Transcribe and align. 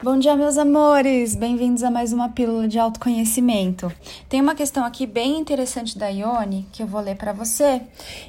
Bom 0.00 0.16
dia, 0.16 0.36
meus 0.36 0.56
amores! 0.56 1.34
Bem-vindos 1.34 1.82
a 1.82 1.90
mais 1.90 2.12
uma 2.12 2.28
pílula 2.28 2.68
de 2.68 2.78
autoconhecimento. 2.78 3.92
Tem 4.28 4.40
uma 4.40 4.54
questão 4.54 4.84
aqui 4.84 5.04
bem 5.08 5.36
interessante 5.40 5.98
da 5.98 6.06
Ione 6.06 6.68
que 6.72 6.80
eu 6.80 6.86
vou 6.86 7.00
ler 7.00 7.16
para 7.16 7.32
você 7.32 7.82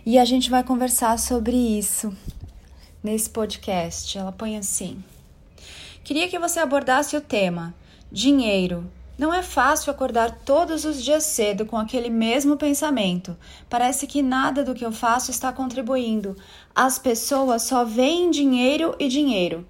e 0.04 0.18
a 0.18 0.26
gente 0.26 0.50
vai 0.50 0.64
conversar 0.64 1.20
sobre 1.20 1.56
isso 1.56 2.12
nesse 3.04 3.30
podcast. 3.30 4.18
Ela 4.18 4.32
põe 4.32 4.58
assim: 4.58 5.04
Queria 6.04 6.28
que 6.28 6.40
você 6.40 6.60
abordasse 6.60 7.16
o 7.16 7.22
tema 7.22 7.76
dinheiro. 8.12 8.92
Não 9.16 9.32
é 9.32 9.44
fácil 9.44 9.92
acordar 9.92 10.40
todos 10.44 10.86
os 10.86 11.04
dias 11.04 11.24
cedo 11.24 11.68
com 11.68 11.78
aquele 11.78 12.10
mesmo 12.10 12.58
pensamento. 12.58 13.38
Parece 13.70 14.08
que 14.08 14.24
nada 14.24 14.64
do 14.64 14.74
que 14.74 14.84
eu 14.84 14.92
faço 14.92 15.30
está 15.30 15.54
contribuindo. 15.54 16.36
As 16.74 16.98
pessoas 16.98 17.62
só 17.62 17.86
veem 17.86 18.32
dinheiro 18.32 18.96
e 18.98 19.08
dinheiro. 19.08 19.68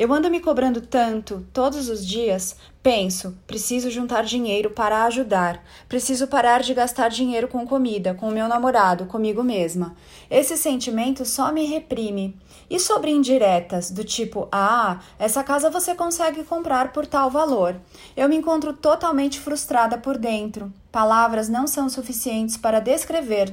Eu 0.00 0.10
ando 0.14 0.30
me 0.30 0.40
cobrando 0.40 0.80
tanto 0.80 1.46
todos 1.52 1.90
os 1.90 2.06
dias. 2.06 2.56
Penso, 2.82 3.36
preciso 3.46 3.90
juntar 3.90 4.24
dinheiro 4.24 4.70
para 4.70 5.04
ajudar. 5.04 5.62
Preciso 5.86 6.26
parar 6.26 6.62
de 6.62 6.72
gastar 6.72 7.10
dinheiro 7.10 7.46
com 7.46 7.66
comida, 7.66 8.14
com 8.14 8.30
meu 8.30 8.48
namorado, 8.48 9.04
comigo 9.04 9.42
mesma. 9.42 9.94
Esse 10.30 10.56
sentimento 10.56 11.26
só 11.26 11.52
me 11.52 11.66
reprime. 11.66 12.34
E 12.70 12.80
sobre 12.80 13.10
indiretas, 13.10 13.90
do 13.90 14.02
tipo, 14.02 14.48
ah, 14.50 15.00
essa 15.18 15.44
casa 15.44 15.68
você 15.68 15.94
consegue 15.94 16.42
comprar 16.42 16.90
por 16.90 17.04
tal 17.04 17.30
valor. 17.30 17.76
Eu 18.16 18.30
me 18.30 18.36
encontro 18.36 18.72
totalmente 18.72 19.40
frustrada 19.40 19.98
por 19.98 20.16
dentro. 20.16 20.72
Palavras 20.90 21.48
não 21.48 21.66
são 21.66 21.88
suficientes 21.88 22.56
para 22.56 22.80
descrever 22.80 23.52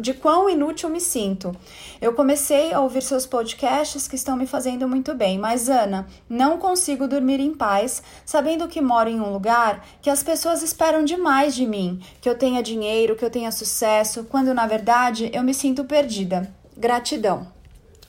de 0.00 0.14
quão 0.14 0.48
inútil 0.48 0.88
me 0.88 1.00
sinto. 1.00 1.54
Eu 2.00 2.14
comecei 2.14 2.72
a 2.72 2.80
ouvir 2.80 3.02
seus 3.02 3.26
podcasts 3.26 4.08
que 4.08 4.16
estão 4.16 4.36
me 4.36 4.46
fazendo 4.46 4.88
muito 4.88 5.14
bem, 5.14 5.38
mas 5.38 5.68
Ana, 5.68 6.06
não 6.28 6.56
consigo 6.56 7.06
dormir 7.06 7.40
em 7.40 7.52
paz 7.52 8.02
sabendo 8.24 8.57
que 8.66 8.80
moro 8.80 9.08
em 9.08 9.20
um 9.20 9.32
lugar 9.32 9.86
que 10.02 10.10
as 10.10 10.22
pessoas 10.22 10.62
esperam 10.62 11.04
demais 11.04 11.54
de 11.54 11.66
mim, 11.66 12.00
que 12.20 12.28
eu 12.28 12.34
tenha 12.34 12.62
dinheiro, 12.62 13.14
que 13.14 13.24
eu 13.24 13.30
tenha 13.30 13.52
sucesso, 13.52 14.24
quando 14.24 14.52
na 14.52 14.66
verdade 14.66 15.30
eu 15.32 15.42
me 15.44 15.54
sinto 15.54 15.84
perdida. 15.84 16.52
Gratidão. 16.76 17.46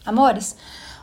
Amores, 0.06 0.56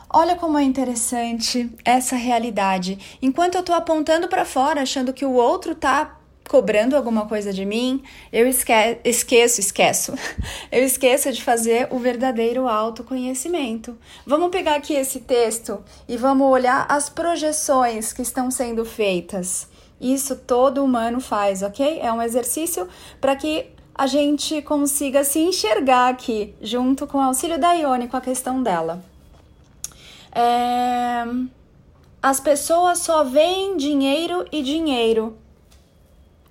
Olha 0.09 0.37
como 0.37 0.57
é 0.57 0.63
interessante 0.63 1.69
essa 1.83 2.15
realidade. 2.15 3.17
Enquanto 3.21 3.55
eu 3.55 3.63
tô 3.63 3.73
apontando 3.73 4.29
para 4.29 4.45
fora, 4.45 4.81
achando 4.81 5.11
que 5.11 5.25
o 5.25 5.33
outro 5.33 5.75
tá 5.75 6.16
cobrando 6.47 6.95
alguma 6.95 7.25
coisa 7.25 7.51
de 7.51 7.65
mim, 7.65 8.01
eu 8.31 8.47
esque 8.47 8.71
esqueço, 9.03 9.59
esqueço. 9.59 10.13
Eu 10.71 10.83
esqueço 10.83 11.31
de 11.31 11.43
fazer 11.43 11.87
o 11.91 11.99
verdadeiro 11.99 12.67
autoconhecimento. 12.67 13.97
Vamos 14.25 14.49
pegar 14.49 14.75
aqui 14.75 14.93
esse 14.93 15.21
texto 15.21 15.83
e 16.07 16.17
vamos 16.17 16.47
olhar 16.47 16.85
as 16.89 17.09
projeções 17.09 18.11
que 18.11 18.21
estão 18.21 18.51
sendo 18.51 18.83
feitas. 18.85 19.67
Isso 19.99 20.35
todo 20.35 20.83
humano 20.83 21.19
faz, 21.19 21.63
ok? 21.63 21.99
É 22.01 22.11
um 22.11 22.21
exercício 22.21 22.87
para 23.19 23.35
que 23.35 23.67
a 23.95 24.05
gente 24.05 24.61
consiga 24.61 25.23
se 25.23 25.39
enxergar 25.39 26.09
aqui, 26.09 26.53
junto 26.61 27.07
com 27.07 27.17
o 27.17 27.21
auxílio 27.21 27.57
da 27.57 27.71
Ione, 27.73 28.07
com 28.07 28.17
a 28.17 28.21
questão 28.21 28.61
dela. 28.61 29.03
É... 30.31 31.25
As 32.21 32.39
pessoas 32.39 32.99
só 32.99 33.23
veem 33.23 33.77
dinheiro 33.77 34.45
e 34.51 34.61
dinheiro 34.61 35.37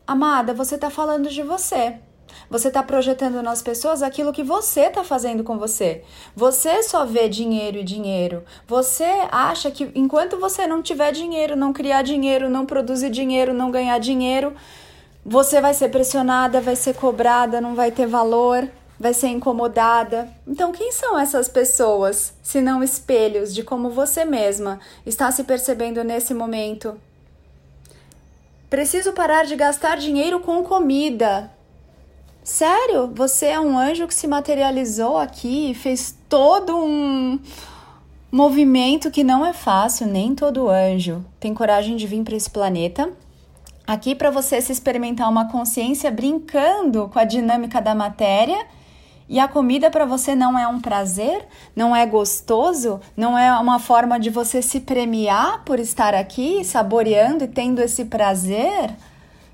Amada, 0.06 0.54
você 0.54 0.76
está 0.76 0.88
falando 0.88 1.28
de 1.28 1.42
você. 1.42 1.96
Você 2.48 2.68
está 2.68 2.80
projetando 2.80 3.42
nas 3.42 3.60
pessoas 3.60 4.04
aquilo 4.04 4.32
que 4.32 4.44
você 4.44 4.82
está 4.82 5.02
fazendo 5.02 5.42
com 5.42 5.58
você. 5.58 6.04
Você 6.34 6.80
só 6.84 7.04
vê 7.04 7.28
dinheiro 7.28 7.78
e 7.78 7.82
dinheiro. 7.82 8.44
Você 8.68 9.26
acha 9.32 9.68
que 9.68 9.90
enquanto 9.96 10.38
você 10.38 10.64
não 10.64 10.80
tiver 10.80 11.10
dinheiro, 11.10 11.56
não 11.56 11.72
criar 11.72 12.02
dinheiro, 12.02 12.48
não 12.48 12.64
produzir 12.64 13.10
dinheiro, 13.10 13.52
não 13.52 13.72
ganhar 13.72 13.98
dinheiro, 13.98 14.54
você 15.24 15.60
vai 15.60 15.74
ser 15.74 15.88
pressionada, 15.88 16.60
vai 16.60 16.76
ser 16.76 16.94
cobrada, 16.94 17.60
não 17.60 17.74
vai 17.74 17.90
ter 17.90 18.06
valor, 18.06 18.68
vai 19.00 19.12
ser 19.12 19.26
incomodada. 19.28 20.28
Então, 20.46 20.70
quem 20.70 20.92
são 20.92 21.18
essas 21.18 21.48
pessoas, 21.48 22.32
se 22.44 22.60
não 22.60 22.80
espelhos 22.80 23.52
de 23.52 23.64
como 23.64 23.90
você 23.90 24.24
mesma 24.24 24.78
está 25.04 25.32
se 25.32 25.42
percebendo 25.42 26.04
nesse 26.04 26.32
momento? 26.32 26.96
Preciso 28.68 29.12
parar 29.12 29.44
de 29.44 29.54
gastar 29.54 29.96
dinheiro 29.96 30.40
com 30.40 30.62
comida. 30.64 31.50
Sério? 32.42 33.12
Você 33.14 33.46
é 33.46 33.60
um 33.60 33.78
anjo 33.78 34.06
que 34.08 34.14
se 34.14 34.26
materializou 34.26 35.18
aqui 35.18 35.70
e 35.70 35.74
fez 35.74 36.16
todo 36.28 36.76
um 36.76 37.38
movimento 38.30 39.10
que 39.10 39.22
não 39.22 39.46
é 39.46 39.52
fácil, 39.52 40.06
nem 40.06 40.34
todo 40.34 40.68
anjo 40.68 41.24
tem 41.38 41.54
coragem 41.54 41.96
de 41.96 42.06
vir 42.06 42.24
para 42.24 42.36
esse 42.36 42.50
planeta. 42.50 43.10
Aqui 43.86 44.16
para 44.16 44.30
você 44.30 44.60
se 44.60 44.72
experimentar 44.72 45.30
uma 45.30 45.48
consciência 45.48 46.10
brincando 46.10 47.08
com 47.08 47.20
a 47.20 47.24
dinâmica 47.24 47.80
da 47.80 47.94
matéria 47.94 48.66
e 49.28 49.40
a 49.40 49.48
comida 49.48 49.90
para 49.90 50.04
você 50.04 50.36
não 50.36 50.56
é 50.56 50.68
um 50.68 50.80
prazer, 50.80 51.46
não 51.74 51.94
é 51.94 52.06
gostoso, 52.06 53.00
não 53.16 53.36
é 53.36 53.50
uma 53.58 53.78
forma 53.80 54.20
de 54.20 54.30
você 54.30 54.62
se 54.62 54.80
premiar 54.80 55.64
por 55.64 55.80
estar 55.80 56.14
aqui, 56.14 56.64
saboreando 56.64 57.44
e 57.44 57.48
tendo 57.48 57.80
esse 57.80 58.04
prazer? 58.04 58.94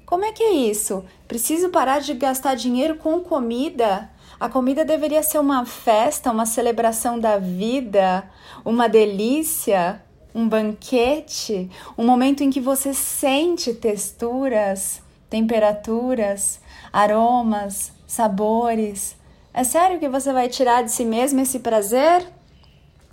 Como 0.05 0.27
é 0.27 0.33
que 0.33 0.43
é 0.43 0.53
isso? 0.53 1.03
Preciso 1.27 1.71
parar 1.71 2.01
de 2.01 2.13
gastar 2.13 2.55
dinheiro 2.55 2.97
com 2.97 3.21
comida? 3.21 4.11
A 4.39 4.47
comida 4.47 4.85
deveria 4.85 5.23
ser 5.23 5.39
uma 5.39 5.65
festa, 5.65 6.31
uma 6.31 6.45
celebração 6.45 7.19
da 7.19 7.39
vida, 7.39 8.25
uma 8.63 8.91
delícia, 8.91 10.03
um 10.35 10.47
banquete, 10.47 11.71
um 11.97 12.05
momento 12.05 12.43
em 12.43 12.51
que 12.51 12.61
você 12.61 12.93
sente 12.93 13.73
texturas, 13.73 15.01
temperaturas, 15.31 16.61
aromas, 16.93 17.91
sabores 18.07 19.17
é 19.55 19.65
sério 19.65 19.99
que 19.99 20.09
você 20.09 20.33
vai 20.33 20.49
tirar 20.49 20.83
de 20.83 20.91
si 20.91 21.05
mesmo 21.05 21.41
esse 21.41 21.59
prazer? 21.59 22.27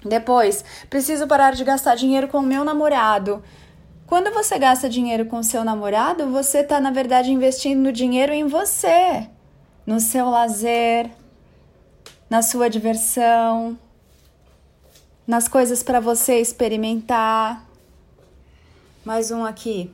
Depois, 0.04 0.64
preciso 0.90 1.28
parar 1.28 1.54
de 1.54 1.64
gastar 1.64 1.96
dinheiro 1.96 2.28
com 2.28 2.42
meu 2.42 2.64
namorado. 2.64 3.44
Quando 4.08 4.34
você 4.34 4.58
gasta 4.58 4.90
dinheiro 4.90 5.26
com 5.26 5.44
seu 5.44 5.64
namorado, 5.64 6.28
você 6.30 6.60
está, 6.60 6.80
na 6.80 6.92
verdade, 6.92 7.32
investindo 7.32 7.92
dinheiro 7.92 8.32
em 8.32 8.48
você, 8.48 9.28
no 9.86 10.00
seu 10.00 10.30
lazer, 10.30 11.12
na 12.30 12.42
sua 12.42 12.70
diversão, 12.70 13.78
nas 15.28 15.48
coisas 15.48 15.84
para 15.84 16.00
você 16.00 16.40
experimentar. 16.40 17.68
Mais 19.04 19.30
um 19.30 19.46
aqui 19.46 19.94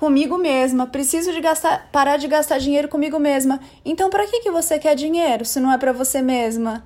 comigo 0.00 0.38
mesma, 0.38 0.86
preciso 0.86 1.30
de 1.30 1.42
gastar, 1.42 1.90
parar 1.92 2.16
de 2.16 2.26
gastar 2.26 2.58
dinheiro 2.58 2.88
comigo 2.88 3.18
mesma. 3.18 3.60
Então, 3.84 4.08
para 4.08 4.26
que 4.26 4.40
que 4.40 4.50
você 4.50 4.78
quer 4.78 4.94
dinheiro 4.94 5.44
se 5.44 5.60
não 5.60 5.70
é 5.70 5.76
para 5.76 5.92
você 5.92 6.22
mesma? 6.22 6.82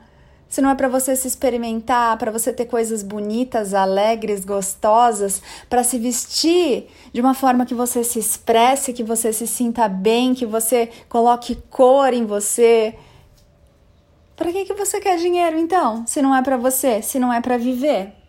Se 0.49 0.61
não 0.61 0.69
é 0.69 0.75
para 0.75 0.89
você 0.89 1.15
se 1.15 1.29
experimentar, 1.29 2.19
para 2.19 2.33
você 2.33 2.53
ter 2.53 2.65
coisas 2.65 3.05
bonitas, 3.05 3.73
alegres, 3.73 4.45
gostosas, 4.45 5.41
para 5.71 5.85
se 5.85 5.97
vestir 5.97 6.89
de 7.13 7.21
uma 7.21 7.35
forma 7.35 7.65
que 7.65 7.73
você 7.75 8.03
se 8.03 8.19
expresse, 8.19 8.93
que 8.93 9.05
você 9.05 9.33
se 9.33 9.47
sinta 9.47 9.87
bem, 9.87 10.35
que 10.35 10.45
você 10.45 10.91
coloque 11.09 11.55
cor 11.71 12.13
em 12.13 12.27
você. 12.27 12.97
Para 14.35 14.51
que 14.51 14.65
que 14.65 14.75
você 14.75 15.01
quer 15.01 15.19
dinheiro 15.19 15.57
então? 15.57 16.05
Se 16.05 16.21
não 16.21 16.35
é 16.35 16.43
para 16.43 16.57
você, 16.57 17.01
se 17.01 17.21
não 17.21 17.33
é 17.33 17.41
para 17.41 17.57
viver? 17.57 18.24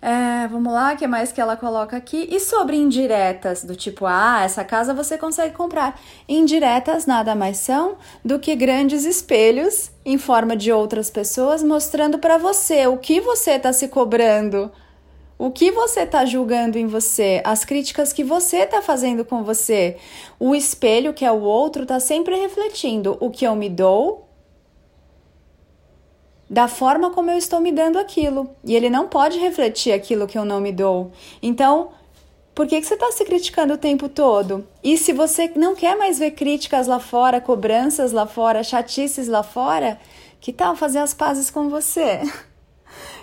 É, 0.00 0.46
vamos 0.46 0.72
lá, 0.72 0.92
o 0.92 0.96
que 0.96 1.08
mais 1.08 1.32
que 1.32 1.40
ela 1.40 1.56
coloca 1.56 1.96
aqui? 1.96 2.28
E 2.30 2.38
sobre 2.38 2.76
indiretas, 2.76 3.64
do 3.64 3.74
tipo, 3.74 4.06
ah, 4.06 4.42
essa 4.44 4.64
casa 4.64 4.94
você 4.94 5.18
consegue 5.18 5.56
comprar. 5.56 6.00
Indiretas 6.28 7.04
nada 7.04 7.34
mais 7.34 7.56
são 7.56 7.96
do 8.24 8.38
que 8.38 8.54
grandes 8.54 9.04
espelhos 9.04 9.90
em 10.04 10.16
forma 10.16 10.56
de 10.56 10.70
outras 10.70 11.10
pessoas 11.10 11.64
mostrando 11.64 12.18
para 12.18 12.38
você 12.38 12.86
o 12.86 12.96
que 12.96 13.20
você 13.20 13.52
está 13.52 13.72
se 13.72 13.88
cobrando, 13.88 14.70
o 15.36 15.50
que 15.50 15.72
você 15.72 16.00
está 16.02 16.24
julgando 16.24 16.78
em 16.78 16.86
você, 16.86 17.42
as 17.44 17.64
críticas 17.64 18.12
que 18.12 18.22
você 18.22 18.58
está 18.58 18.80
fazendo 18.80 19.24
com 19.24 19.42
você. 19.42 19.96
O 20.38 20.54
espelho, 20.54 21.12
que 21.12 21.24
é 21.24 21.32
o 21.32 21.40
outro, 21.40 21.82
está 21.82 21.98
sempre 21.98 22.36
refletindo 22.36 23.16
o 23.20 23.30
que 23.30 23.44
eu 23.44 23.56
me 23.56 23.68
dou 23.68 24.27
da 26.48 26.66
forma 26.66 27.10
como 27.10 27.30
eu 27.30 27.36
estou 27.36 27.60
me 27.60 27.70
dando 27.70 27.98
aquilo. 27.98 28.50
E 28.64 28.74
ele 28.74 28.88
não 28.88 29.08
pode 29.08 29.38
refletir 29.38 29.92
aquilo 29.92 30.26
que 30.26 30.38
eu 30.38 30.44
não 30.44 30.60
me 30.60 30.72
dou. 30.72 31.12
Então, 31.42 31.90
por 32.54 32.66
que, 32.66 32.80
que 32.80 32.86
você 32.86 32.94
está 32.94 33.12
se 33.12 33.24
criticando 33.24 33.74
o 33.74 33.78
tempo 33.78 34.08
todo? 34.08 34.66
E 34.82 34.96
se 34.96 35.12
você 35.12 35.52
não 35.54 35.74
quer 35.74 35.96
mais 35.96 36.18
ver 36.18 36.32
críticas 36.32 36.86
lá 36.86 36.98
fora, 36.98 37.40
cobranças 37.40 38.12
lá 38.12 38.26
fora, 38.26 38.64
chatices 38.64 39.28
lá 39.28 39.42
fora, 39.42 40.00
que 40.40 40.52
tal 40.52 40.74
fazer 40.74 40.98
as 40.98 41.14
pazes 41.14 41.50
com 41.50 41.68
você? 41.68 42.20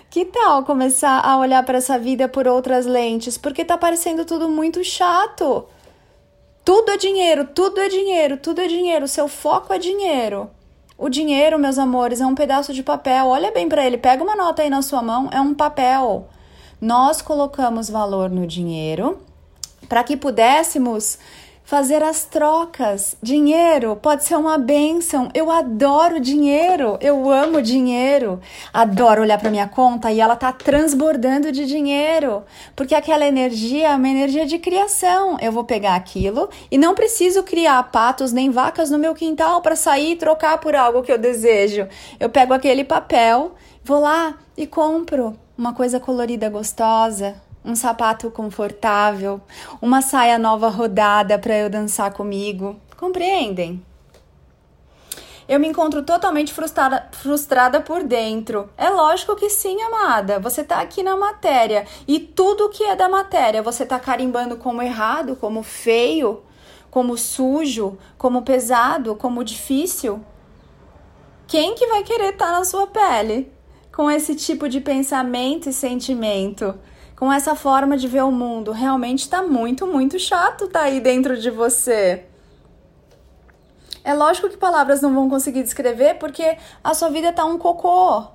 Que 0.08 0.24
tal 0.24 0.64
começar 0.64 1.20
a 1.20 1.36
olhar 1.36 1.62
para 1.64 1.76
essa 1.76 1.98
vida 1.98 2.26
por 2.26 2.48
outras 2.48 2.86
lentes? 2.86 3.36
Porque 3.36 3.64
tá 3.64 3.76
parecendo 3.76 4.24
tudo 4.24 4.48
muito 4.48 4.82
chato. 4.82 5.66
Tudo 6.64 6.92
é 6.92 6.96
dinheiro, 6.96 7.44
tudo 7.44 7.80
é 7.80 7.88
dinheiro, 7.88 8.38
tudo 8.38 8.62
é 8.62 8.66
dinheiro. 8.66 9.06
Seu 9.06 9.28
foco 9.28 9.74
é 9.74 9.78
dinheiro. 9.78 10.48
O 10.98 11.10
dinheiro, 11.10 11.58
meus 11.58 11.78
amores, 11.78 12.22
é 12.22 12.26
um 12.26 12.34
pedaço 12.34 12.72
de 12.72 12.82
papel. 12.82 13.26
Olha 13.26 13.52
bem 13.52 13.68
para 13.68 13.84
ele, 13.84 13.98
pega 13.98 14.22
uma 14.22 14.34
nota 14.34 14.62
aí 14.62 14.70
na 14.70 14.80
sua 14.80 15.02
mão, 15.02 15.28
é 15.30 15.40
um 15.40 15.54
papel. 15.54 16.28
nós 16.80 17.20
colocamos 17.22 17.88
valor 17.88 18.30
no 18.30 18.46
dinheiro 18.46 19.18
para 19.88 20.02
que 20.04 20.16
pudéssemos 20.16 21.18
fazer 21.66 22.00
as 22.00 22.24
trocas. 22.24 23.16
Dinheiro 23.20 23.96
pode 23.96 24.24
ser 24.24 24.36
uma 24.36 24.56
benção. 24.56 25.28
Eu 25.34 25.50
adoro 25.50 26.20
dinheiro, 26.20 26.96
eu 27.00 27.28
amo 27.28 27.60
dinheiro. 27.60 28.40
Adoro 28.72 29.22
olhar 29.22 29.38
para 29.38 29.50
minha 29.50 29.66
conta 29.66 30.12
e 30.12 30.20
ela 30.20 30.36
tá 30.36 30.52
transbordando 30.52 31.50
de 31.50 31.66
dinheiro, 31.66 32.44
porque 32.76 32.94
aquela 32.94 33.26
energia 33.26 33.88
é 33.88 33.96
uma 33.96 34.08
energia 34.08 34.46
de 34.46 34.58
criação. 34.58 35.36
Eu 35.40 35.50
vou 35.50 35.64
pegar 35.64 35.96
aquilo 35.96 36.48
e 36.70 36.78
não 36.78 36.94
preciso 36.94 37.42
criar 37.42 37.82
patos 37.90 38.32
nem 38.32 38.48
vacas 38.48 38.88
no 38.88 38.98
meu 38.98 39.14
quintal 39.14 39.60
para 39.60 39.74
sair 39.74 40.12
e 40.12 40.16
trocar 40.16 40.58
por 40.58 40.76
algo 40.76 41.02
que 41.02 41.10
eu 41.10 41.18
desejo. 41.18 41.88
Eu 42.20 42.30
pego 42.30 42.54
aquele 42.54 42.84
papel, 42.84 43.56
vou 43.82 43.98
lá 43.98 44.38
e 44.56 44.68
compro 44.68 45.36
uma 45.58 45.74
coisa 45.74 45.98
colorida 45.98 46.48
gostosa, 46.48 47.34
um 47.66 47.74
sapato 47.74 48.30
confortável, 48.30 49.40
uma 49.82 50.00
saia 50.00 50.38
nova 50.38 50.68
rodada 50.68 51.36
para 51.38 51.54
eu 51.56 51.68
dançar 51.68 52.12
comigo. 52.12 52.76
Compreendem? 52.96 53.84
Eu 55.48 55.60
me 55.60 55.68
encontro 55.68 56.02
totalmente 56.02 56.52
frustrada, 56.52 57.08
frustrada 57.12 57.80
por 57.80 58.02
dentro. 58.02 58.70
É 58.76 58.88
lógico 58.88 59.36
que 59.36 59.50
sim, 59.50 59.80
amada. 59.82 60.40
Você 60.40 60.64
tá 60.64 60.80
aqui 60.80 61.02
na 61.02 61.16
matéria 61.16 61.86
e 62.06 62.18
tudo 62.18 62.68
que 62.68 62.84
é 62.84 62.96
da 62.96 63.08
matéria 63.08 63.62
você 63.62 63.84
tá 63.84 63.98
carimbando 63.98 64.56
como 64.56 64.82
errado, 64.82 65.36
como 65.36 65.62
feio, 65.62 66.42
como 66.90 67.16
sujo, 67.16 67.98
como 68.16 68.42
pesado, 68.42 69.14
como 69.14 69.44
difícil. 69.44 70.24
Quem 71.46 71.74
que 71.74 71.86
vai 71.86 72.02
querer 72.02 72.32
estar 72.32 72.46
tá 72.46 72.52
na 72.52 72.64
sua 72.64 72.88
pele 72.88 73.52
com 73.94 74.10
esse 74.10 74.34
tipo 74.34 74.68
de 74.68 74.80
pensamento 74.80 75.68
e 75.68 75.72
sentimento? 75.72 76.74
Com 77.16 77.32
essa 77.32 77.56
forma 77.56 77.96
de 77.96 78.06
ver 78.06 78.22
o 78.22 78.30
mundo. 78.30 78.70
Realmente 78.70 79.20
está 79.20 79.42
muito, 79.42 79.86
muito 79.86 80.18
chato 80.18 80.68
tá 80.68 80.82
aí 80.82 81.00
dentro 81.00 81.36
de 81.36 81.50
você. 81.50 82.24
É 84.04 84.14
lógico 84.14 84.48
que 84.48 84.56
palavras 84.56 85.00
não 85.00 85.14
vão 85.14 85.28
conseguir 85.28 85.62
descrever 85.62 86.18
porque 86.18 86.56
a 86.84 86.94
sua 86.94 87.08
vida 87.08 87.32
tá 87.32 87.44
um 87.44 87.58
cocô. 87.58 88.26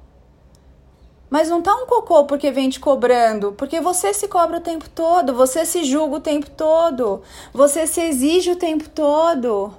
Mas 1.30 1.48
não 1.48 1.62
tá 1.62 1.74
um 1.74 1.86
cocô 1.86 2.26
porque 2.26 2.52
vem 2.52 2.70
te 2.70 2.78
cobrando, 2.78 3.54
porque 3.54 3.80
você 3.80 4.14
se 4.14 4.28
cobra 4.28 4.58
o 4.58 4.62
tempo 4.62 4.90
todo, 4.90 5.34
você 5.34 5.66
se 5.66 5.86
julga 5.86 6.18
o 6.18 6.20
tempo 6.20 6.50
todo, 6.50 7.22
você 7.54 7.88
se 7.88 8.02
exige 8.02 8.52
o 8.52 8.58
tempo 8.58 8.90
todo. 8.90 9.74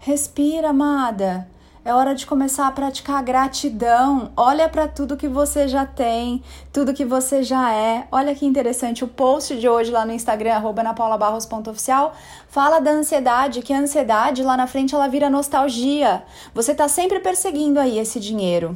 Respira, 0.00 0.70
amada. 0.70 1.48
É 1.86 1.92
hora 1.92 2.14
de 2.14 2.24
começar 2.24 2.66
a 2.66 2.70
praticar 2.70 3.18
a 3.18 3.22
gratidão. 3.22 4.32
Olha 4.34 4.70
para 4.70 4.88
tudo 4.88 5.18
que 5.18 5.28
você 5.28 5.68
já 5.68 5.84
tem, 5.84 6.42
tudo 6.72 6.94
que 6.94 7.04
você 7.04 7.42
já 7.42 7.74
é. 7.74 8.08
Olha 8.10 8.34
que 8.34 8.46
interessante. 8.46 9.04
O 9.04 9.08
post 9.08 9.54
de 9.60 9.68
hoje 9.68 9.90
lá 9.90 10.06
no 10.06 10.12
Instagram, 10.12 10.62
napaulabarros.oficial, 10.82 12.14
fala 12.48 12.80
da 12.80 12.90
ansiedade, 12.90 13.60
que 13.60 13.74
a 13.74 13.80
ansiedade 13.80 14.42
lá 14.42 14.56
na 14.56 14.66
frente 14.66 14.94
ela 14.94 15.08
vira 15.08 15.28
nostalgia. 15.28 16.22
Você 16.54 16.74
tá 16.74 16.88
sempre 16.88 17.20
perseguindo 17.20 17.78
aí 17.78 17.98
esse 17.98 18.18
dinheiro. 18.18 18.74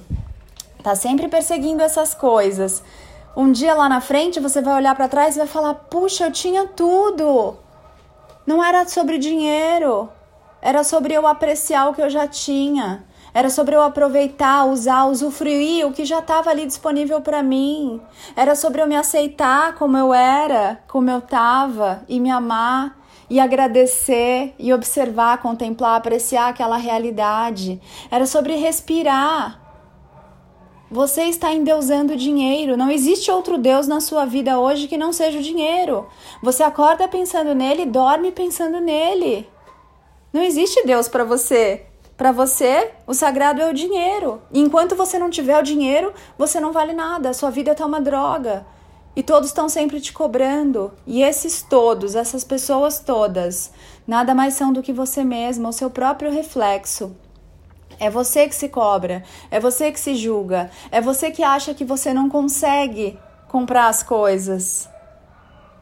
Tá 0.83 0.95
sempre 0.95 1.29
perseguindo 1.29 1.83
essas 1.83 2.13
coisas. 2.13 2.83
Um 3.35 3.51
dia 3.51 3.73
lá 3.73 3.89
na 3.89 4.03
frente 4.03 4.39
você 4.39 4.61
vai 4.61 4.77
olhar 4.77 4.95
para 4.95 5.09
trás 5.09 5.35
e 5.35 5.39
vai 5.39 5.49
falar: 5.49 5.73
"Puxa, 5.73 6.27
eu 6.27 6.33
tinha 6.33 6.67
tudo". 6.67 7.57
Não 8.47 8.63
era 8.63 8.87
sobre 8.87 9.17
dinheiro. 9.17 10.11
Era 10.61 10.83
sobre 10.83 11.15
eu 11.15 11.27
apreciar 11.27 11.89
o 11.89 11.95
que 11.95 12.03
eu 12.03 12.11
já 12.11 12.27
tinha. 12.27 13.05
Era 13.33 13.51
sobre 13.51 13.77
eu 13.77 13.83
aproveitar, 13.83 14.65
usar, 14.65 15.05
usufruir 15.05 15.87
o 15.87 15.93
que 15.93 16.05
já 16.05 16.19
estava 16.19 16.51
ali 16.51 16.67
disponível 16.67 17.21
para 17.21 17.43
mim. 17.43 18.01
Era 18.35 18.55
sobre 18.55 18.83
eu 18.83 18.87
me 18.87 18.97
aceitar 18.97 19.75
como 19.75 19.97
eu 19.97 20.13
era, 20.13 20.83
como 20.89 21.11
eu 21.11 21.19
estava 21.19 22.03
e 22.09 22.19
me 22.19 22.31
amar 22.31 22.99
e 23.31 23.39
agradecer 23.39 24.55
e 24.59 24.73
observar, 24.73 25.39
contemplar, 25.39 25.97
apreciar 25.97 26.49
aquela 26.49 26.77
realidade. 26.77 27.81
Era 28.11 28.27
sobre 28.27 28.57
respirar. 28.57 29.61
Você 30.91 31.25
está 31.25 31.53
endeusando 31.53 32.17
dinheiro. 32.17 32.77
Não 32.77 32.91
existe 32.91 33.31
outro 33.31 33.59
Deus 33.59 33.87
na 33.87 34.01
sua 34.01 34.25
vida 34.25 34.59
hoje 34.59 34.89
que 34.89 34.97
não 34.97 35.13
seja 35.13 35.39
o 35.39 35.43
dinheiro. 35.43 36.09
Você 36.43 36.63
acorda 36.63 37.07
pensando 37.07 37.55
nele, 37.55 37.85
dorme 37.85 38.33
pensando 38.33 38.81
nele. 38.81 39.47
Não 40.33 40.43
existe 40.43 40.85
Deus 40.85 41.09
para 41.09 41.25
você. 41.25 41.87
Para 42.17 42.33
você, 42.33 42.91
o 43.07 43.15
sagrado 43.15 43.63
é 43.63 43.71
o 43.71 43.75
dinheiro. 43.75 44.43
E 44.53 44.61
enquanto 44.61 44.97
você 44.97 45.19
não 45.19 45.31
tiver 45.31 45.59
o 45.59 45.63
dinheiro, 45.63 46.13
você 46.37 46.61
não 46.61 46.73
vale 46.73 46.93
nada. 46.93 47.31
A 47.31 47.35
sua 47.35 47.51
vida 47.51 47.75
tá 47.75 47.87
uma 47.87 48.01
droga. 48.01 48.67
E 49.17 49.23
todos 49.23 49.49
estão 49.49 49.69
sempre 49.69 50.01
te 50.01 50.13
cobrando. 50.13 50.93
E 51.07 51.23
esses 51.23 51.63
todos, 51.63 52.15
essas 52.15 52.45
pessoas 52.45 53.01
todas, 53.01 53.73
nada 54.07 54.35
mais 54.35 54.55
são 54.55 54.73
do 54.73 54.83
que 54.83 54.93
você 54.93 55.25
mesma, 55.25 55.69
o 55.69 55.73
seu 55.73 55.91
próprio 55.91 56.31
reflexo. 56.31 57.17
É 57.99 58.09
você 58.09 58.47
que 58.47 58.55
se 58.55 58.69
cobra, 58.69 59.25
é 59.51 59.59
você 59.59 59.91
que 59.91 59.99
se 59.99 60.15
julga, 60.15 60.71
é 60.93 61.01
você 61.01 61.33
que 61.33 61.43
acha 61.43 61.75
que 61.75 61.85
você 61.85 62.15
não 62.15 62.29
consegue 62.29 63.19
comprar 63.49 63.89
as 63.89 64.05
coisas. 64.05 64.89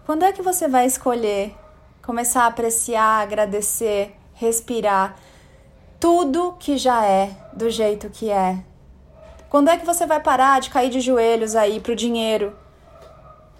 Quando 0.06 0.25
é 0.25 0.32
que 0.32 0.40
você 0.40 0.66
vai 0.66 0.87
escolher 0.87 1.54
começar 2.00 2.44
a 2.44 2.46
apreciar, 2.46 3.20
agradecer, 3.20 4.16
respirar 4.37 5.17
tudo 5.99 6.55
que 6.59 6.77
já 6.77 7.05
é 7.05 7.31
do 7.53 7.69
jeito 7.69 8.09
que 8.11 8.31
é. 8.31 8.59
Quando 9.49 9.71
é 9.71 9.77
que 9.77 9.87
você 9.87 10.06
vai 10.06 10.21
parar 10.21 10.61
de 10.61 10.71
cair 10.71 10.91
de 10.91 11.00
joelhos 11.00 11.56
aí 11.56 11.81
pro 11.81 11.97
dinheiro? 11.97 12.55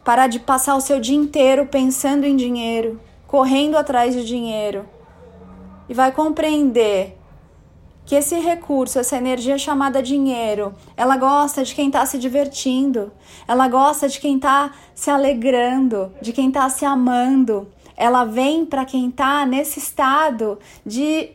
Parar 0.05 0.29
de 0.29 0.39
passar 0.39 0.77
o 0.77 0.81
seu 0.81 1.01
dia 1.01 1.17
inteiro 1.17 1.67
pensando 1.67 2.25
em 2.25 2.37
dinheiro, 2.37 3.01
correndo 3.27 3.77
atrás 3.77 4.15
de 4.15 4.25
dinheiro. 4.25 4.87
E 5.89 5.95
vai 5.95 6.13
compreender 6.13 7.17
que 8.05 8.15
esse 8.15 8.39
recurso, 8.39 9.01
essa 9.01 9.17
energia 9.17 9.59
chamada 9.59 10.03
dinheiro, 10.03 10.75
ela 10.97 11.17
gosta 11.17 11.65
de 11.65 11.75
quem 11.75 11.89
está 11.89 12.07
se 12.07 12.19
divertindo, 12.19 13.13
ela 13.49 13.67
gosta 13.67 14.09
de 14.09 14.21
quem 14.21 14.37
está 14.37 14.71
se 14.95 15.11
alegrando, 15.11 16.13
de 16.23 16.33
quem 16.33 16.49
está 16.49 16.69
se 16.69 16.85
amando, 16.85 17.67
ela 17.97 18.25
vem 18.25 18.65
para 18.65 18.85
quem 18.85 19.09
está 19.09 19.47
nesse 19.47 19.79
estado 19.79 20.59
de 20.85 21.31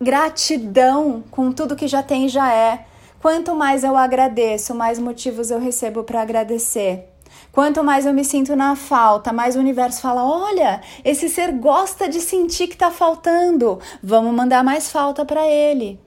gratidão 0.00 1.22
com 1.30 1.52
tudo 1.52 1.76
que 1.76 1.86
já 1.86 2.02
tem 2.02 2.26
e 2.26 2.28
já 2.28 2.52
é. 2.52 2.86
Quanto 3.20 3.54
mais 3.54 3.84
eu 3.84 3.96
agradeço, 3.96 4.74
mais 4.74 4.98
motivos 4.98 5.50
eu 5.50 5.58
recebo 5.58 6.02
para 6.04 6.20
agradecer. 6.20 7.08
Quanto 7.50 7.84
mais 7.84 8.04
eu 8.04 8.12
me 8.12 8.24
sinto 8.24 8.54
na 8.56 8.74
falta, 8.76 9.32
mais 9.32 9.56
o 9.56 9.60
universo 9.60 10.00
fala: 10.00 10.24
olha, 10.24 10.82
esse 11.04 11.28
ser 11.28 11.52
gosta 11.52 12.08
de 12.08 12.20
sentir 12.20 12.66
que 12.66 12.74
está 12.74 12.90
faltando, 12.90 13.78
vamos 14.02 14.34
mandar 14.34 14.64
mais 14.64 14.90
falta 14.90 15.24
para 15.24 15.46
ele. 15.46 15.98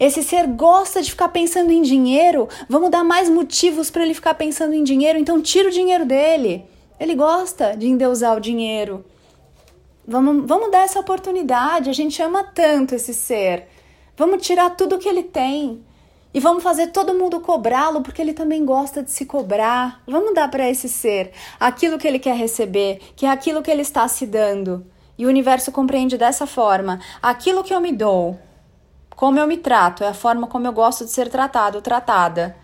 Esse 0.00 0.22
ser 0.22 0.48
gosta 0.48 1.00
de 1.00 1.10
ficar 1.10 1.28
pensando 1.28 1.70
em 1.70 1.80
dinheiro, 1.80 2.48
vamos 2.68 2.90
dar 2.90 3.04
mais 3.04 3.28
motivos 3.30 3.90
para 3.90 4.02
ele 4.02 4.14
ficar 4.14 4.34
pensando 4.34 4.74
em 4.74 4.82
dinheiro, 4.82 5.18
então 5.18 5.40
tira 5.40 5.68
o 5.68 5.72
dinheiro 5.72 6.04
dele. 6.04 6.64
Ele 6.98 7.14
gosta 7.14 7.76
de 7.76 7.86
endeusar 7.86 8.36
o 8.36 8.40
dinheiro. 8.40 9.04
Vamos, 10.06 10.46
vamos 10.46 10.70
dar 10.70 10.84
essa 10.84 11.00
oportunidade. 11.00 11.90
A 11.90 11.92
gente 11.92 12.22
ama 12.22 12.44
tanto 12.44 12.94
esse 12.94 13.12
ser. 13.12 13.66
Vamos 14.16 14.46
tirar 14.46 14.70
tudo 14.70 14.98
que 14.98 15.08
ele 15.08 15.22
tem. 15.22 15.84
E 16.32 16.38
vamos 16.38 16.62
fazer 16.62 16.88
todo 16.88 17.14
mundo 17.14 17.40
cobrá-lo 17.40 18.02
porque 18.02 18.20
ele 18.20 18.34
também 18.34 18.64
gosta 18.64 19.02
de 19.02 19.10
se 19.10 19.24
cobrar. 19.24 20.02
Vamos 20.06 20.34
dar 20.34 20.50
para 20.50 20.68
esse 20.68 20.88
ser 20.88 21.32
aquilo 21.58 21.98
que 21.98 22.06
ele 22.06 22.18
quer 22.18 22.36
receber, 22.36 23.00
que 23.16 23.24
é 23.24 23.30
aquilo 23.30 23.62
que 23.62 23.70
ele 23.70 23.82
está 23.82 24.06
se 24.06 24.26
dando. 24.26 24.86
E 25.18 25.24
o 25.24 25.28
universo 25.28 25.72
compreende 25.72 26.18
dessa 26.18 26.46
forma: 26.46 27.00
aquilo 27.22 27.64
que 27.64 27.72
eu 27.72 27.80
me 27.80 27.90
dou, 27.90 28.38
como 29.10 29.38
eu 29.38 29.46
me 29.46 29.56
trato, 29.56 30.04
é 30.04 30.08
a 30.08 30.14
forma 30.14 30.46
como 30.46 30.66
eu 30.66 30.72
gosto 30.72 31.04
de 31.04 31.10
ser 31.10 31.30
tratado, 31.30 31.80
tratada. 31.80 32.54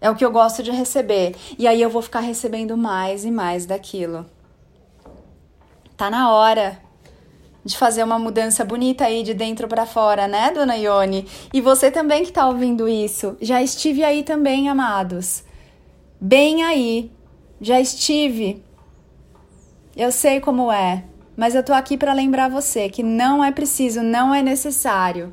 É 0.00 0.08
o 0.08 0.14
que 0.14 0.24
eu 0.24 0.30
gosto 0.30 0.62
de 0.62 0.70
receber. 0.70 1.34
E 1.58 1.66
aí 1.66 1.82
eu 1.82 1.90
vou 1.90 2.00
ficar 2.00 2.20
recebendo 2.20 2.76
mais 2.76 3.24
e 3.24 3.30
mais 3.30 3.66
daquilo. 3.66 4.24
Tá 5.96 6.10
na 6.10 6.32
hora 6.32 6.80
de 7.64 7.78
fazer 7.78 8.02
uma 8.02 8.18
mudança 8.18 8.64
bonita 8.64 9.04
aí 9.04 9.22
de 9.22 9.32
dentro 9.32 9.66
para 9.66 9.86
fora, 9.86 10.28
né, 10.28 10.50
dona 10.50 10.76
Ione? 10.76 11.26
E 11.52 11.60
você 11.60 11.90
também 11.90 12.24
que 12.24 12.32
tá 12.32 12.46
ouvindo 12.46 12.88
isso, 12.88 13.36
já 13.40 13.62
estive 13.62 14.04
aí 14.04 14.22
também, 14.22 14.68
amados. 14.68 15.44
Bem 16.20 16.64
aí. 16.64 17.10
Já 17.60 17.80
estive. 17.80 18.62
Eu 19.96 20.10
sei 20.10 20.40
como 20.40 20.70
é, 20.70 21.04
mas 21.36 21.54
eu 21.54 21.62
tô 21.62 21.72
aqui 21.72 21.96
para 21.96 22.12
lembrar 22.12 22.50
você 22.50 22.88
que 22.88 23.02
não 23.02 23.42
é 23.42 23.52
preciso, 23.52 24.02
não 24.02 24.34
é 24.34 24.42
necessário 24.42 25.32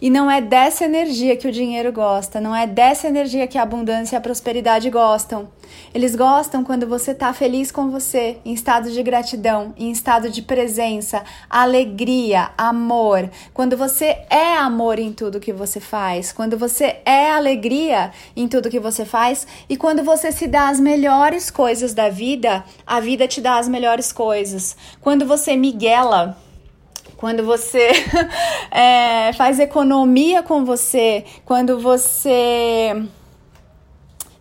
E 0.00 0.10
não 0.10 0.30
é 0.30 0.40
dessa 0.40 0.84
energia 0.84 1.36
que 1.36 1.48
o 1.48 1.52
dinheiro 1.52 1.92
gosta, 1.92 2.40
não 2.40 2.54
é 2.54 2.66
dessa 2.66 3.08
energia 3.08 3.46
que 3.46 3.56
a 3.56 3.62
abundância 3.62 4.16
e 4.16 4.18
a 4.18 4.20
prosperidade 4.20 4.90
gostam. 4.90 5.48
Eles 5.92 6.14
gostam 6.14 6.64
quando 6.64 6.86
você 6.86 7.12
está 7.12 7.32
feliz 7.32 7.70
com 7.70 7.90
você, 7.90 8.38
em 8.44 8.52
estado 8.52 8.90
de 8.90 9.02
gratidão, 9.02 9.72
em 9.76 9.90
estado 9.90 10.28
de 10.28 10.42
presença, 10.42 11.22
alegria, 11.48 12.50
amor. 12.58 13.30
Quando 13.52 13.76
você 13.76 14.18
é 14.28 14.56
amor 14.56 14.98
em 14.98 15.12
tudo 15.12 15.40
que 15.40 15.52
você 15.52 15.80
faz, 15.80 16.32
quando 16.32 16.58
você 16.58 16.96
é 17.04 17.30
alegria 17.30 18.10
em 18.36 18.48
tudo 18.48 18.70
que 18.70 18.80
você 18.80 19.04
faz 19.04 19.46
e 19.68 19.76
quando 19.76 20.02
você 20.02 20.32
se 20.32 20.46
dá 20.46 20.68
as 20.68 20.80
melhores 20.80 21.50
coisas 21.50 21.94
da 21.94 22.08
vida, 22.08 22.64
a 22.86 23.00
vida 23.00 23.28
te 23.28 23.40
dá 23.40 23.58
as 23.58 23.68
melhores 23.68 24.12
coisas. 24.12 24.76
Quando 25.00 25.24
você 25.26 25.56
miguela, 25.56 26.36
quando 27.16 27.44
você 27.44 27.90
é, 28.70 29.32
faz 29.32 29.58
economia 29.58 30.42
com 30.42 30.64
você, 30.64 31.24
quando 31.44 31.78
você 31.78 33.06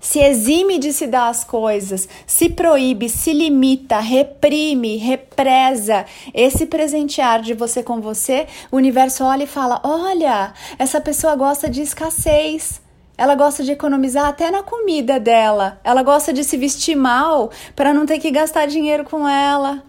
se 0.03 0.19
exime 0.19 0.77
de 0.77 0.91
se 0.91 1.07
dar 1.07 1.29
as 1.29 1.45
coisas, 1.45 2.09
se 2.27 2.49
proíbe, 2.49 3.07
se 3.07 3.31
limita, 3.31 3.99
reprime, 3.99 4.97
represa 4.97 6.05
esse 6.33 6.65
presentear 6.65 7.41
de 7.41 7.53
você 7.53 7.81
com 7.81 8.01
você, 8.01 8.45
o 8.69 8.75
universo 8.75 9.23
olha 9.23 9.43
e 9.43 9.47
fala: 9.47 9.79
olha, 9.83 10.53
essa 10.77 10.99
pessoa 10.99 11.35
gosta 11.35 11.69
de 11.69 11.81
escassez. 11.81 12.81
Ela 13.15 13.35
gosta 13.35 13.63
de 13.63 13.71
economizar 13.71 14.25
até 14.25 14.49
na 14.49 14.63
comida 14.63 15.19
dela. 15.19 15.79
Ela 15.83 16.01
gosta 16.01 16.33
de 16.33 16.43
se 16.43 16.57
vestir 16.57 16.95
mal 16.95 17.51
para 17.75 17.93
não 17.93 18.07
ter 18.07 18.17
que 18.17 18.31
gastar 18.31 18.65
dinheiro 18.65 19.05
com 19.05 19.27
ela 19.27 19.83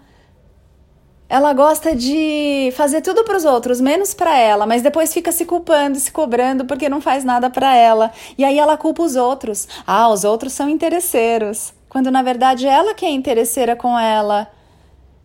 ela 1.35 1.53
gosta 1.53 1.97
de 1.97 2.73
fazer 2.77 3.01
tudo 3.01 3.25
para 3.25 3.37
os 3.37 3.45
outros, 3.45 3.81
menos 3.81 4.15
para 4.15 4.39
ela, 4.39 4.67
mas 4.67 4.83
depois 4.83 5.13
fica 5.13 5.33
se 5.33 5.45
culpando, 5.45 5.99
se 5.99 6.13
cobrando 6.13 6.65
porque 6.65 6.89
não 6.89 7.01
faz 7.01 7.25
nada 7.25 7.51
para 7.51 7.77
ela. 7.77 8.13
E 8.39 8.45
aí 8.45 8.57
ela 8.57 8.77
culpa 8.77 9.03
os 9.03 9.17
outros. 9.17 9.67
Ah, 9.85 10.09
os 10.09 10.23
outros 10.23 10.53
são 10.53 10.69
interesseiros, 10.69 11.75
quando 11.89 12.09
na 12.09 12.23
verdade 12.23 12.69
ela 12.69 12.95
que 12.95 13.05
é 13.05 13.11
interesseira 13.11 13.75
com 13.75 13.99
ela. 13.99 14.49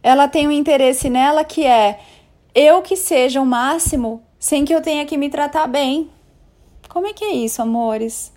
Ela 0.01 0.27
tem 0.27 0.47
um 0.47 0.51
interesse 0.51 1.11
nela 1.11 1.43
que 1.43 1.63
é 1.63 1.99
eu 2.55 2.81
que 2.81 2.95
seja 2.95 3.39
o 3.39 3.45
máximo 3.45 4.23
sem 4.39 4.65
que 4.65 4.73
eu 4.73 4.81
tenha 4.81 5.05
que 5.05 5.15
me 5.15 5.29
tratar 5.29 5.67
bem. 5.67 6.09
Como 6.87 7.05
é 7.05 7.13
que 7.13 7.23
é 7.23 7.33
isso, 7.33 7.61
amores? 7.61 8.33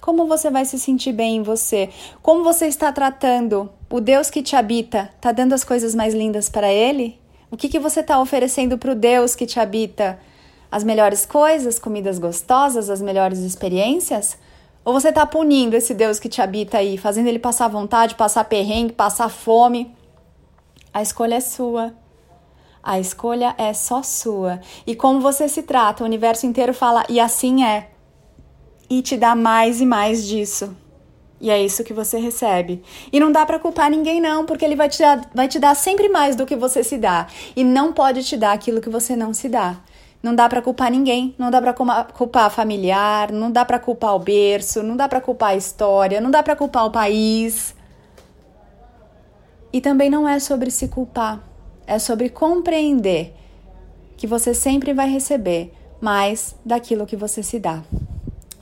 Como 0.00 0.26
você 0.26 0.50
vai 0.50 0.64
se 0.64 0.78
sentir 0.78 1.12
bem 1.12 1.36
em 1.36 1.42
você? 1.42 1.90
Como 2.22 2.42
você 2.42 2.66
está 2.66 2.90
tratando 2.90 3.70
o 3.90 4.00
Deus 4.00 4.30
que 4.30 4.42
te 4.42 4.56
habita? 4.56 5.10
Está 5.16 5.30
dando 5.30 5.52
as 5.52 5.62
coisas 5.62 5.94
mais 5.94 6.14
lindas 6.14 6.48
para 6.48 6.72
ele? 6.72 7.20
O 7.50 7.56
que, 7.56 7.68
que 7.68 7.78
você 7.78 8.00
está 8.00 8.18
oferecendo 8.18 8.78
para 8.78 8.92
o 8.92 8.94
Deus 8.94 9.34
que 9.34 9.44
te 9.44 9.60
habita? 9.60 10.18
As 10.72 10.82
melhores 10.84 11.26
coisas, 11.26 11.78
comidas 11.78 12.18
gostosas, 12.18 12.88
as 12.88 13.02
melhores 13.02 13.40
experiências? 13.40 14.38
Ou 14.82 14.94
você 14.94 15.10
está 15.10 15.26
punindo 15.26 15.76
esse 15.76 15.92
Deus 15.92 16.18
que 16.18 16.30
te 16.30 16.40
habita 16.40 16.78
aí, 16.78 16.96
fazendo 16.96 17.26
ele 17.26 17.38
passar 17.38 17.68
vontade, 17.68 18.14
passar 18.14 18.44
perrengue, 18.44 18.94
passar 18.94 19.28
fome? 19.28 19.94
A 20.94 21.02
escolha 21.02 21.34
é 21.34 21.40
sua. 21.40 21.92
A 22.82 22.98
escolha 22.98 23.54
é 23.58 23.74
só 23.74 24.02
sua. 24.02 24.60
E 24.86 24.96
como 24.96 25.20
você 25.20 25.46
se 25.46 25.62
trata, 25.62 26.02
o 26.02 26.06
universo 26.06 26.46
inteiro 26.46 26.72
fala, 26.72 27.04
e 27.08 27.20
assim 27.20 27.62
é 27.62 27.89
e 28.90 29.00
te 29.00 29.16
dá 29.16 29.36
mais 29.36 29.80
e 29.80 29.86
mais 29.86 30.26
disso. 30.26 30.76
E 31.40 31.48
é 31.48 31.62
isso 31.62 31.84
que 31.84 31.94
você 31.94 32.18
recebe. 32.18 32.82
E 33.10 33.18
não 33.18 33.32
dá 33.32 33.46
para 33.46 33.58
culpar 33.58 33.90
ninguém 33.90 34.20
não, 34.20 34.44
porque 34.44 34.64
ele 34.64 34.76
vai 34.76 34.90
te, 34.90 34.98
dar, 34.98 35.30
vai 35.34 35.48
te 35.48 35.58
dar 35.58 35.74
sempre 35.74 36.08
mais 36.08 36.36
do 36.36 36.44
que 36.44 36.56
você 36.56 36.84
se 36.84 36.98
dá 36.98 37.28
e 37.56 37.64
não 37.64 37.92
pode 37.92 38.22
te 38.24 38.36
dar 38.36 38.52
aquilo 38.52 38.80
que 38.80 38.90
você 38.90 39.16
não 39.16 39.32
se 39.32 39.48
dá. 39.48 39.78
Não 40.22 40.34
dá 40.34 40.46
para 40.50 40.60
culpar 40.60 40.90
ninguém, 40.90 41.34
não 41.38 41.50
dá 41.50 41.62
para 41.62 41.72
culpar 41.72 42.50
familiar, 42.50 43.32
não 43.32 43.50
dá 43.50 43.64
para 43.64 43.78
culpar 43.78 44.14
o 44.14 44.18
berço, 44.18 44.82
não 44.82 44.94
dá 44.94 45.08
para 45.08 45.18
culpar 45.18 45.50
a 45.50 45.56
história, 45.56 46.20
não 46.20 46.30
dá 46.30 46.42
para 46.42 46.54
culpar 46.54 46.84
o 46.84 46.90
país. 46.90 47.74
E 49.72 49.80
também 49.80 50.10
não 50.10 50.28
é 50.28 50.38
sobre 50.38 50.70
se 50.70 50.88
culpar, 50.88 51.40
é 51.86 51.98
sobre 51.98 52.28
compreender 52.28 53.34
que 54.18 54.26
você 54.26 54.52
sempre 54.52 54.92
vai 54.92 55.08
receber 55.08 55.72
mais 56.02 56.54
daquilo 56.66 57.06
que 57.06 57.16
você 57.16 57.42
se 57.42 57.58
dá. 57.58 57.82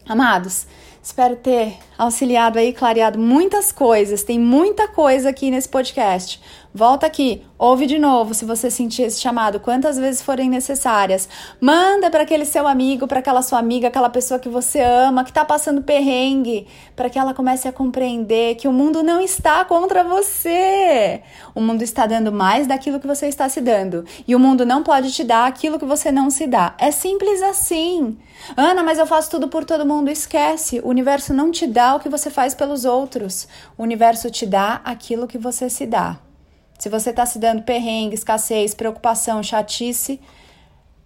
Amados, 0.09 0.67
espero 1.03 1.37
ter 1.37 1.77
auxiliado 1.99 2.59
aí, 2.59 2.73
clareado 2.73 3.19
muitas 3.19 3.71
coisas. 3.71 4.23
Tem 4.23 4.39
muita 4.39 4.89
coisa 4.89 5.29
aqui 5.29 5.51
nesse 5.51 5.69
podcast. 5.69 6.41
Volta 6.79 7.09
aqui, 7.09 7.43
ouve 7.59 7.87
de 7.87 7.99
novo 7.99 8.33
se 8.33 8.45
você 8.45 8.71
sentir 8.71 9.03
esse 9.03 9.21
chamado, 9.21 9.59
quantas 9.59 9.99
vezes 9.99 10.23
forem 10.23 10.49
necessárias. 10.49 11.29
Manda 11.61 12.09
para 12.09 12.23
aquele 12.23 12.45
seu 12.45 12.69
amigo, 12.69 13.09
para 13.09 13.19
aquela 13.19 13.43
sua 13.43 13.59
amiga, 13.59 13.89
aquela 13.89 14.09
pessoa 14.09 14.39
que 14.39 14.49
você 14.49 14.81
ama, 14.81 15.25
que 15.25 15.31
está 15.33 15.45
passando 15.45 15.83
perrengue, 15.83 16.69
para 16.95 17.11
que 17.11 17.19
ela 17.19 17.35
comece 17.35 17.67
a 17.67 17.73
compreender 17.73 18.55
que 18.55 18.69
o 18.69 18.73
mundo 18.73 19.03
não 19.03 19.21
está 19.21 19.65
contra 19.65 20.05
você. 20.05 21.21
O 21.53 21.61
mundo 21.61 21.83
está 21.83 22.07
dando 22.07 22.31
mais 22.31 22.69
daquilo 22.69 23.01
que 23.01 23.09
você 23.09 23.27
está 23.27 23.49
se 23.49 23.61
dando. 23.61 24.05
E 24.25 24.37
o 24.37 24.39
mundo 24.39 24.65
não 24.65 24.85
pode 24.85 25.11
te 25.11 25.25
dar 25.25 25.49
aquilo 25.49 25.81
que 25.81 25.85
você 25.85 26.13
não 26.13 26.31
se 26.31 26.47
dá. 26.47 26.77
É 26.79 26.93
simples 26.93 27.43
assim. 27.43 28.17
Ana, 28.57 28.85
mas 28.85 29.01
eu 29.01 29.07
faço 29.07 29.29
tudo 29.33 29.49
por 29.49 29.65
todo 29.65 29.85
mundo. 29.85 30.11
Esquece. 30.11 30.79
O 30.85 30.91
universo 30.91 31.35
não 31.35 31.51
te 31.51 31.67
dá 31.67 31.97
o 31.97 31.99
que 31.99 32.09
você 32.09 32.31
faz 32.31 32.55
pelos 32.55 32.85
outros. 32.85 33.49
O 33.77 33.83
universo 33.83 34.31
te 34.31 34.47
dá 34.47 34.81
aquilo 34.85 35.27
que 35.27 35.39
você 35.39 35.69
se 35.69 35.85
dá. 35.85 36.21
Se 36.79 36.89
você 36.89 37.11
está 37.11 37.27
se 37.27 37.39
dando 37.39 37.63
perrengue, 37.63 38.15
escassez, 38.15 38.73
preocupação, 38.73 39.43
chatice, 39.43 40.21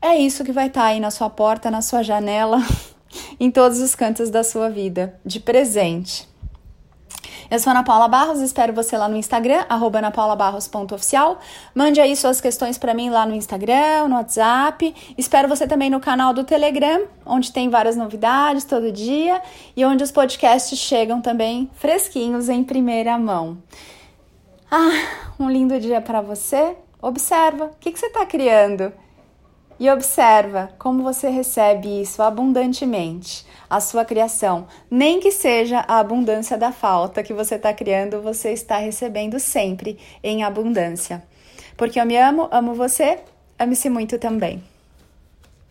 é 0.00 0.16
isso 0.16 0.44
que 0.44 0.52
vai 0.52 0.66
estar 0.66 0.82
tá 0.82 0.86
aí 0.88 1.00
na 1.00 1.10
sua 1.10 1.30
porta, 1.30 1.70
na 1.70 1.80
sua 1.80 2.02
janela, 2.02 2.58
em 3.40 3.50
todos 3.50 3.80
os 3.80 3.94
cantos 3.94 4.30
da 4.30 4.44
sua 4.44 4.68
vida, 4.68 5.18
de 5.24 5.40
presente. 5.40 6.30
Eu 7.52 7.58
sou 7.58 7.70
Ana 7.70 7.82
Paula 7.84 8.08
Barros, 8.08 8.40
espero 8.40 8.72
você 8.72 8.96
lá 8.96 9.08
no 9.08 9.16
Instagram, 9.16 9.66
anapaulabarros.oficial. 9.68 11.38
Mande 11.74 12.00
aí 12.00 12.16
suas 12.16 12.40
questões 12.40 12.78
para 12.78 12.94
mim 12.94 13.10
lá 13.10 13.26
no 13.26 13.34
Instagram, 13.34 14.08
no 14.08 14.16
WhatsApp. 14.16 14.94
Espero 15.18 15.48
você 15.48 15.66
também 15.66 15.90
no 15.90 16.00
canal 16.00 16.32
do 16.32 16.44
Telegram, 16.44 17.02
onde 17.26 17.52
tem 17.52 17.68
várias 17.68 17.94
novidades 17.94 18.64
todo 18.64 18.90
dia 18.90 19.42
e 19.76 19.84
onde 19.84 20.02
os 20.02 20.10
podcasts 20.10 20.78
chegam 20.78 21.20
também 21.20 21.70
fresquinhos 21.74 22.48
em 22.48 22.64
primeira 22.64 23.18
mão. 23.18 23.58
Ah, 24.74 25.34
um 25.38 25.50
lindo 25.50 25.78
dia 25.78 26.00
para 26.00 26.22
você. 26.22 26.74
Observa 27.02 27.66
o 27.66 27.76
que, 27.78 27.92
que 27.92 27.98
você 27.98 28.06
está 28.06 28.24
criando 28.24 28.90
e 29.78 29.90
observa 29.90 30.70
como 30.78 31.02
você 31.02 31.28
recebe 31.28 32.00
isso 32.00 32.22
abundantemente, 32.22 33.44
a 33.68 33.80
sua 33.80 34.02
criação. 34.02 34.66
Nem 34.90 35.20
que 35.20 35.30
seja 35.30 35.84
a 35.86 35.98
abundância 35.98 36.56
da 36.56 36.72
falta 36.72 37.22
que 37.22 37.34
você 37.34 37.56
está 37.56 37.74
criando, 37.74 38.22
você 38.22 38.52
está 38.52 38.78
recebendo 38.78 39.38
sempre 39.38 39.98
em 40.24 40.42
abundância. 40.42 41.22
Porque 41.76 42.00
eu 42.00 42.06
me 42.06 42.16
amo, 42.16 42.48
amo 42.50 42.72
você, 42.72 43.18
ame-se 43.58 43.90
muito 43.90 44.18
também. 44.18 44.71